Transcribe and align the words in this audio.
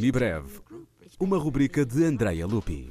Semibreve, 0.00 0.60
uma 1.20 1.36
rubrica 1.36 1.84
de 1.84 2.02
Andrea 2.02 2.46
Lupi. 2.46 2.88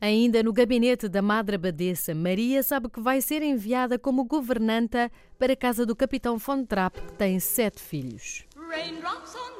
Ainda 0.00 0.42
no 0.42 0.52
gabinete 0.52 1.08
da 1.08 1.22
Madre 1.22 1.54
Abadesa, 1.54 2.12
Maria 2.12 2.60
sabe 2.64 2.88
que 2.88 3.00
vai 3.00 3.20
ser 3.20 3.42
enviada 3.42 3.96
como 3.96 4.24
governanta 4.24 5.08
para 5.38 5.52
a 5.52 5.56
casa 5.56 5.86
do 5.86 5.94
capitão 5.94 6.36
Von 6.36 6.64
Trapp, 6.64 7.00
que 7.00 7.12
tem 7.12 7.38
sete 7.38 7.80
filhos. 7.80 8.44
Raindrops 8.56 9.36
on 9.36 9.59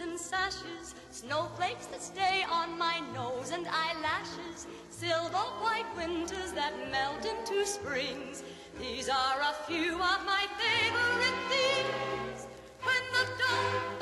Satin 0.00 0.18
sashes, 0.18 0.94
snowflakes 1.10 1.86
that 1.86 2.02
stay 2.02 2.42
on 2.50 2.78
my 2.78 3.00
nose 3.12 3.50
and 3.52 3.66
eyelashes, 3.68 4.66
silver 4.88 5.36
white 5.60 5.84
winters 5.96 6.52
that 6.52 6.72
melt 6.90 7.26
into 7.26 7.66
springs. 7.66 8.42
These 8.80 9.08
are 9.10 9.40
a 9.40 9.54
few 9.66 9.94
of 9.94 10.24
my 10.24 10.46
favorite 10.58 11.40
things. 11.50 12.46
When 12.82 13.02
the 13.12 13.26
dawn 13.42 13.99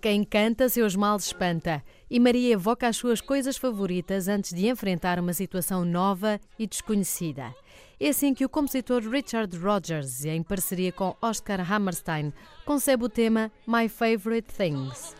Quem 0.00 0.24
canta 0.24 0.66
seus 0.70 0.96
males 0.96 1.26
espanta. 1.26 1.84
E 2.10 2.18
Maria 2.18 2.54
evoca 2.54 2.88
as 2.88 2.96
suas 2.96 3.20
coisas 3.20 3.58
favoritas 3.58 4.28
antes 4.28 4.54
de 4.54 4.66
enfrentar 4.66 5.18
uma 5.18 5.34
situação 5.34 5.84
nova 5.84 6.40
e 6.58 6.66
desconhecida. 6.66 7.54
É 8.00 8.08
assim 8.08 8.32
que 8.32 8.44
o 8.44 8.48
compositor 8.48 9.02
Richard 9.06 9.54
Rogers, 9.58 10.24
em 10.24 10.42
parceria 10.42 10.90
com 10.90 11.14
Oscar 11.20 11.60
Hammerstein, 11.70 12.32
concebe 12.64 13.04
o 13.04 13.10
tema 13.10 13.52
My 13.66 13.90
Favorite 13.90 14.48
Things. 14.54 15.19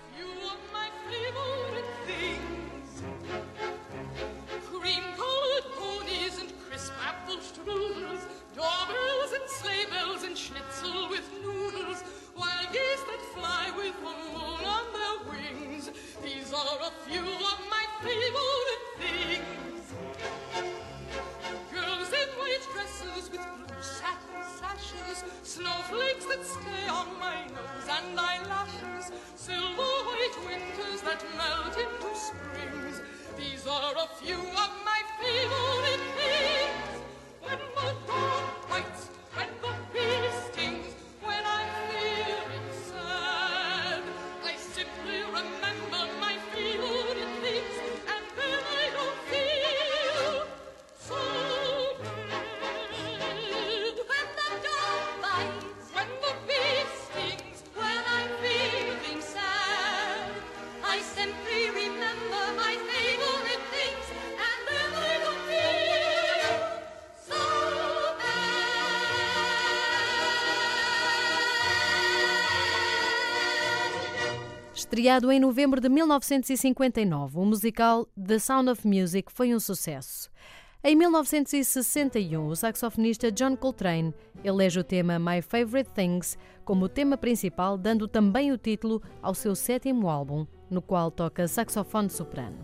Estreado 74.90 75.30
em 75.30 75.38
novembro 75.38 75.80
de 75.80 75.88
1959, 75.88 77.38
o 77.38 77.44
musical 77.44 78.08
The 78.20 78.40
Sound 78.40 78.70
of 78.70 78.84
Music 78.84 79.30
foi 79.30 79.54
um 79.54 79.60
sucesso. 79.60 80.28
Em 80.82 80.96
1961, 80.96 82.44
o 82.44 82.56
saxofonista 82.56 83.30
John 83.30 83.56
Coltrane 83.56 84.12
elege 84.42 84.80
o 84.80 84.82
tema 84.82 85.16
My 85.16 85.42
Favorite 85.42 85.92
Things 85.92 86.36
como 86.64 86.88
tema 86.88 87.16
principal, 87.16 87.78
dando 87.78 88.08
também 88.08 88.50
o 88.50 88.58
título 88.58 89.00
ao 89.22 89.32
seu 89.32 89.54
sétimo 89.54 90.08
álbum, 90.08 90.44
no 90.68 90.82
qual 90.82 91.12
toca 91.12 91.46
saxofone 91.46 92.10
soprano. 92.10 92.58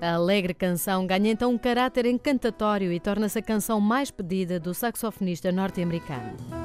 A 0.00 0.14
alegre 0.14 0.54
canção 0.54 1.06
ganha 1.06 1.30
então 1.30 1.52
um 1.52 1.58
caráter 1.58 2.06
encantatório 2.06 2.90
e 2.90 2.98
torna-se 2.98 3.38
a 3.38 3.42
canção 3.42 3.78
mais 3.80 4.10
pedida 4.10 4.58
do 4.58 4.72
saxofonista 4.72 5.52
norte-americano. 5.52 6.59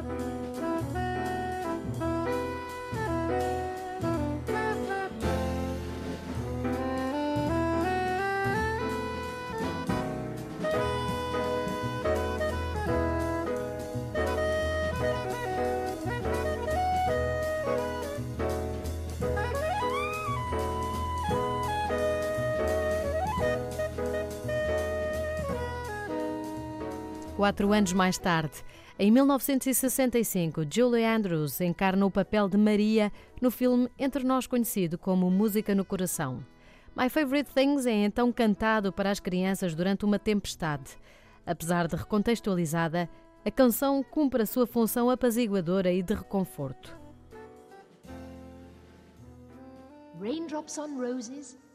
Quatro 27.35 27.73
anos 27.73 27.91
mais 27.91 28.17
tarde, 28.17 28.63
em 28.97 29.11
1965, 29.11 30.61
Julie 30.71 31.03
Andrews 31.03 31.59
encarna 31.59 32.05
o 32.05 32.09
papel 32.09 32.47
de 32.47 32.55
Maria 32.55 33.11
no 33.41 33.51
filme 33.51 33.89
Entre 33.99 34.23
Nós 34.23 34.47
conhecido 34.47 34.97
como 34.97 35.29
Música 35.29 35.75
no 35.75 35.83
Coração. 35.83 36.45
My 36.95 37.09
Favorite 37.09 37.51
Things 37.53 37.85
é 37.85 38.05
então 38.05 38.31
cantado 38.31 38.93
para 38.93 39.11
as 39.11 39.19
crianças 39.19 39.75
durante 39.75 40.05
uma 40.05 40.17
tempestade. 40.17 40.95
Apesar 41.45 41.89
de 41.89 41.97
recontextualizada, 41.97 43.09
a 43.45 43.51
canção 43.51 44.01
cumpre 44.01 44.43
a 44.43 44.45
sua 44.45 44.65
função 44.65 45.09
apaziguadora 45.09 45.91
e 45.91 46.01
de 46.01 46.13
reconforto. 46.13 46.97
Raindrops 50.21 50.77
on 50.77 50.97
roses 50.97 51.57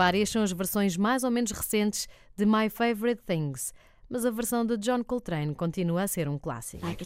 Várias 0.00 0.30
são 0.30 0.42
as 0.42 0.50
versões 0.50 0.96
mais 0.96 1.24
ou 1.24 1.30
menos 1.30 1.50
recentes 1.50 2.08
de 2.34 2.46
My 2.46 2.70
Favorite 2.70 3.20
Things, 3.26 3.74
mas 4.08 4.24
a 4.24 4.30
versão 4.30 4.64
de 4.64 4.78
John 4.78 5.04
Coltrane 5.04 5.54
continua 5.54 6.04
a 6.04 6.08
ser 6.08 6.26
um 6.26 6.38
clássico. 6.38 6.86
Like 6.86 7.04